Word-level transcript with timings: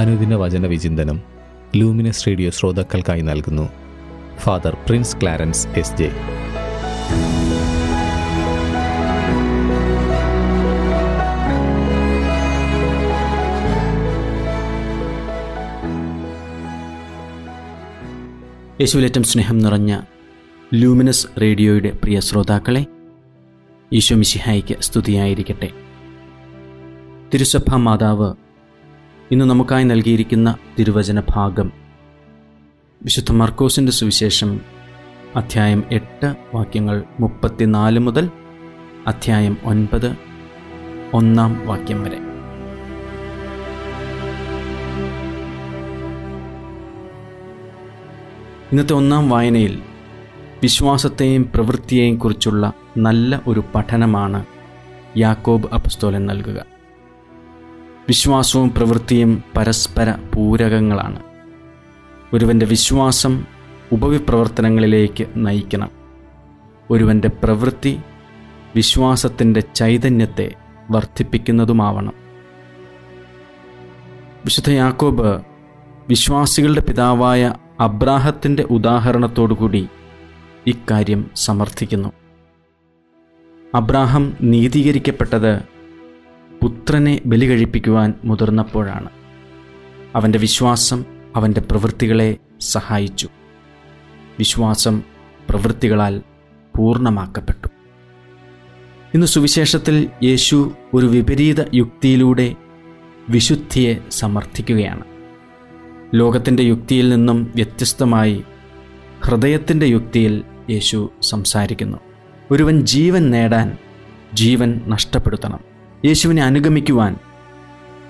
അനുദിന 0.00 0.34
വചന 0.34 0.66
വിചിന്തനം 0.66 1.20
ലൂമിനസ് 1.76 2.26
റേഡിയോ 2.26 2.50
ശ്രോതാക്കൾക്കായി 2.50 3.20
നൽകുന്നു. 3.20 3.68
Father 4.38 4.76
Prince 4.86 5.16
Clarence 5.22 5.68
S 5.68 5.96
J. 5.96 6.12
യേശുവിലേറ്റം 18.80 19.22
സ്നേഹം 19.22 19.58
നിറഞ്ഞ 19.58 20.00
ലൂമിനസ് 20.74 21.26
റേഡിയോയുടെ 21.40 21.90
പ്രിയ 21.90 22.20
ശ്രോതാക്കളെ 22.20 22.86
ഈശോ 23.92 24.16
മിശിഹായിക്ക് 24.16 24.76
സ്തുതിയായിരിക്കട്ടെ. 24.80 25.70
തിരുസഭ 27.34 27.74
മാതാവ് 27.74 28.49
ഇന്ന് 29.32 29.44
നമുക്കായി 29.44 29.84
നൽകിയിരിക്കുന്ന 29.84 30.56
തിരുവചന 30.78 31.22
ഭാഗം 31.28 31.72
വിശുദ്ധ 33.02 33.32
മർക്കോസിന്റെ 33.32 33.92
സുവിശേഷം 33.92 34.60
അധ്യായം 35.36 35.84
എട്ട് 35.92 36.34
വാക്യങ്ങൾ 36.54 37.04
മുപ്പത്തിനാല് 37.20 37.98
മുതൽ 37.98 38.30
അധ്യായം 39.06 39.56
ഒൻപത് 39.64 40.16
ഒന്നാം 41.14 41.66
വാക്യം 41.66 42.02
വരെ. 42.02 42.16
ഇന്നത്തെ 48.72 48.94
ഒന്നാം 48.94 49.30
വായനയിൽ 49.30 49.82
വിശ്വാസത്തെയും 50.62 51.50
പ്രവൃത്തിയെയും 51.54 52.16
കുറിച്ചുള്ള 52.16 52.72
നല്ല 52.96 53.42
ഒരു 53.46 53.64
പഠനമാണ് 53.74 54.46
യാക്കോബ് 55.16 55.68
അപസ്തോലൻ 55.74 56.26
നൽകുക. 56.26 56.69
വിശ്വാസവും 58.10 58.74
പ്രവൃത്തിയും 58.74 59.42
പരസ്പര 59.56 60.10
പൂരകങ്ങളാണ്. 60.34 61.22
ഒരുവന്റെ 62.32 62.66
വിശ്വാസം 62.66 63.44
ഉപവിപ്രവർത്തനങ്ങളിലേക്ക് 63.92 65.26
നയിക്കണം. 65.36 65.90
ഒരുവന്റെ 66.90 67.28
പ്രവൃത്തി 67.28 68.00
വിശ്വാസത്തിന്റെ 68.76 69.60
ചൈതന്യത്തെ 69.60 70.54
വർദ്ധിപ്പിക്കുന്നതുമാവണം. 70.90 72.12
വിശുദ്ധ 74.44 74.70
യാക്കോബ് 74.70 75.40
വിശ്വാസികളുടെ 76.08 76.80
പിതാവായ 76.80 77.54
അബ്രാഹത്തിന്റെ 77.80 78.62
ഉദാഹരണത്തോടുകൂടി 78.62 79.88
ഇക്കാര്യം 80.66 81.30
സമർത്ഥിക്കുന്നു. 81.36 82.12
അബ്രാഹം 83.74 84.36
നീതീകരിക്കപ്പെട്ടത് 84.40 85.79
പുത്രനെ 86.62 87.20
ബലി 87.26 87.46
കഴിപ്പിക്കുവാൻ 87.46 88.14
മുതിർന്നപ്പോഴാണ്. 88.24 89.08
അവന്റെ 90.16 90.38
വിശ്വാസം 90.38 91.04
അവന്റെ 91.36 91.60
പ്രവൃത്തികളെ 91.60 92.36
സഹായിച്ചു. 92.60 93.28
വിശ്വാസം 94.38 95.02
പ്രവൃത്തികളാൽ 95.50 96.22
പൂർണമാക്കപ്പെട്ടു. 96.76 97.68
ഇന്ന് 99.14 99.26
സുവിശേഷത്തിൽ 99.26 100.08
യേശു 100.22 100.72
ഒരു 100.94 101.06
വിപരീത 101.06 101.74
യുക്തിയിലൂടെ 101.74 102.56
വിശുദ്ധിയെ 103.28 103.96
സമർത്ഥിക്കുകയാണ്. 104.10 105.04
ലോകത്തിന്റെ 106.14 106.62
യുക്തിയിൽ 106.62 107.08
നിന്നും 107.08 107.52
വ്യത്യസ്തമായി 107.54 108.44
ഹൃദയത്തിന്റെ 109.22 109.86
യുക്തിയിൽ 109.86 110.44
യേശു 110.70 111.10
സംസാരിക്കുന്നു. 111.22 111.98
ഒരുവൻ 112.50 112.80
ജീവൻ 112.80 113.30
നേടാൻ 113.30 113.78
ജീവൻ 114.34 114.80
നഷ്ടപ്പെടുത്തണം. 114.86 115.69
യേശുവിനെ 116.04 116.42
അനുഗമിക്കുവാൻ 116.42 117.16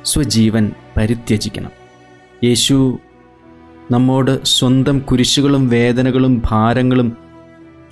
സ്വജീവൻ 0.04 0.70
പരിത്യജിക്കണം. 0.96 1.70
യേശു 2.44 2.98
നമ്മോട് 3.90 4.44
സ്വന്തം 4.44 4.98
കുരിശുകളും 4.98 5.68
വേദനകളും 5.68 6.42
ഭാരങ്ങളും 6.44 7.16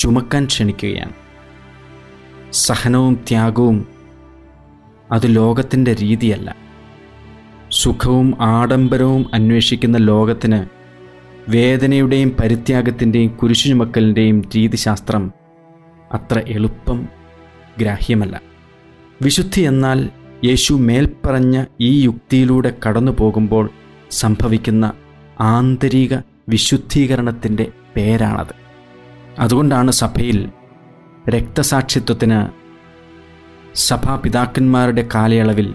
ചുമക്കാൻ 0.00 0.45
ക്ഷണിക്കുകയാണ്. 0.45 1.12
സഹനവും 2.53 3.15
ത്യാഗവും 3.28 3.87
അത് 5.12 5.37
ലോകത്തിന്റെ 5.37 5.95
രീതിയല്ല. 5.95 6.56
സുഖവും 7.71 8.34
ആഡംബരവും 8.41 9.27
അന്വേഷിക്കുന്ന 9.34 9.99
ലോകത്തിന് 9.99 10.67
വേദനയുടെയും 11.51 12.37
പരിത്യാഗത്തിന്റെയും 12.41 13.28
കുരിശു 13.28 13.69
ചുമക്കലിന്റെയും 13.69 14.43
രീതിശാസ്ത്രം 14.56 15.33
അത്ര 16.12 16.43
എളുപ്പം 16.49 17.09
ഗ്രാഹ്യമല്ല. 17.78 18.41
വിശുദ്ധി 19.23 19.61
എന്നാൽ 19.61 20.09
യേശു 20.45 20.75
മേൽപ്പറഞ്ഞ 20.75 21.65
ഈ 21.81 22.03
യുക്തിയിലൂടെ 22.03 22.75
കടന്നു 22.89 23.12
പോകുമ്പോൾ 23.12 23.71
സംഭവിക്കുന്ന 24.11 24.93
ആന്തരിക 25.41 26.15
വിശുദ്ധീകരണത്തിന്റെ 26.49 27.73
പേരാണത്. 27.97 28.55
അതുകൊണ്ടാണ് 29.39 29.91
സഭയിൽ 29.91 30.51
രക്തസാക്ഷിത്വത്തിന് 31.28 32.47
സഭാപിതാക്കന്മാരുടെ 33.75 35.09
കാലയളവിൽ 35.15 35.75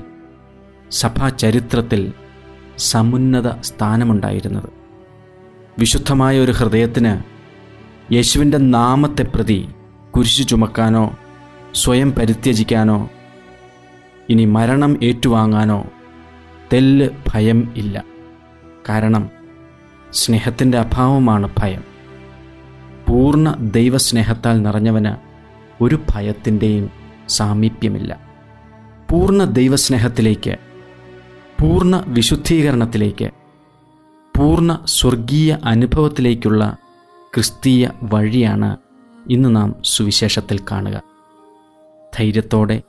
സഭാ 0.91 1.29
ചരിത്രത്തിൽ 1.29 2.13
സമുന്നത 2.77 3.61
സ്ഥാനമുണ്ടായിരുന്നത്. 3.61 4.69
വിശുദ്ധമായ 5.79 6.39
ഒരു 6.39 6.51
ഹൃദയത്തിന് 6.51 7.13
യേശുവിന്റെ 8.13 8.57
നാമത്തെ 8.57 9.23
പ്രതി 9.23 9.67
കുരിശു 10.15 10.43
ചുമക്കാനോ 10.43 11.17
സ്വയം 11.75 12.11
പരിത്യജിക്കാനോ 12.11 13.09
ഇനി 14.29 14.45
മരണം 14.45 14.99
ഏറ്റുവാങ്ങാനോ 15.03 15.85
തെല്ല് 16.73 17.09
ഭയം 17.33 17.73
ഇല്ല. 17.75 18.03
കാരണം 18.89 19.29
സ്നേഹത്തിന്റെ 20.13 20.77
അഭാവമാണ് 20.77 21.49
ഭയം. 21.57 21.83
പൂർണ 23.07 23.55
ദൈവസ്നേഹത്താൽ 23.59 24.61
നിറഞ്ഞവന് 24.61 25.15
ഒരു 25.83 25.99
ഭയത്തിന്റെയും 26.09 26.89
സാമീപ്യമില്ല. 27.29 28.19
പൂർണ 29.11 29.43
ദൈവസ്നേഹത്തിലേക്ക് 29.43 30.57
പൂർണ 31.61 32.03
വിശുദ്ധീകരണത്തിലേക്ക് 32.07 33.31
പൂർണ 34.37 34.79
സ്വർഗീയ 34.85 35.57
അനുഭവത്തിലേക്കുള്ള 35.65 36.77
ക്രിസ്തീയ 37.33 37.89
വഴിയാണ് 38.03 38.77
ഇന്ന് 39.29 39.55
നാം 39.55 39.75
സുവിശേഷത്തിൽ 39.85 40.59
കാണുക. 40.71 41.01
ധൈര്യത്തോടെ 42.17 42.81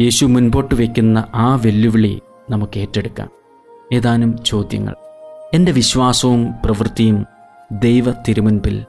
യേശു 0.00 0.26
മുൻപോട്ട് 0.26 0.74
വയ്ക്കുന്ന 0.74 1.24
ആ 1.34 1.54
വെല്ലുവിളി 1.54 2.20
നമുക്ക് 2.50 2.78
ഏറ്റെടുക്കാം. 2.78 3.30
ഏതാനും 3.92 4.44
ചോദ്യങ്ങൾ. 4.44 4.94
എന്റെ 5.54 5.72
വിശ്വാസവും 5.72 6.54
പ്രവൃത്തിയും 6.64 7.26
ദൈവ 7.72 8.10
തിരുമുൻപിൽ 8.10 8.84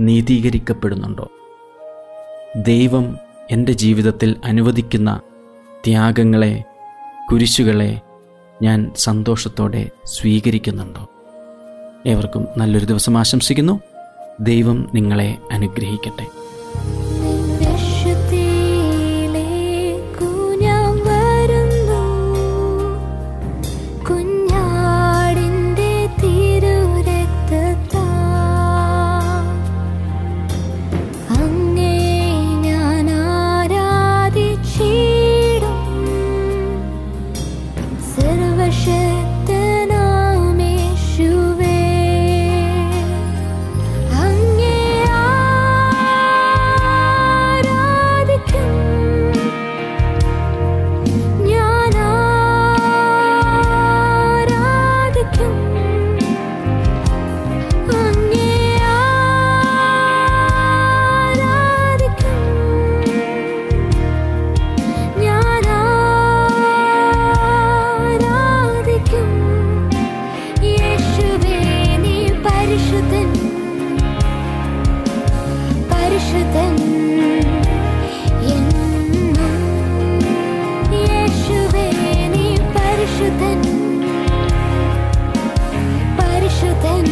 നീതീകരിക്കപ്പെടുന്നുണ്ടോ? 0.00 1.30
ദൈവം 2.56 3.18
എന്റെ 3.50 3.72
ജീവിതത്തിൽ 3.72 4.36
അനുവദിക്കുന്ന 4.44 5.20
ത്യാഗങ്ങളെ 5.84 6.64
കുരിശുകളെ 7.32 8.00
ഞാൻ 8.62 8.92
സന്തോഷത്തോടെ 8.96 9.90
സ്വീകരിക്കുന്നുണ്ടോ? 10.04 11.08
ഏവർക്കും 12.06 12.46
നല്ലൊരു 12.56 12.84
ദിവസം 12.84 13.18
ആശംസിക്കുന്നു. 13.18 13.80
ദൈവം 14.40 14.90
നിങ്ങളെ 14.94 15.36
അനുഗ്രഹിക്കട്ടെ. 15.52 16.41
പരിശുദ്ധൻ 83.32 83.60
പരിശുദ്ധൻ 86.18 87.04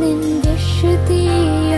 നിന്റെ 0.00 0.54
ശുദ്ധിയ 0.68 1.77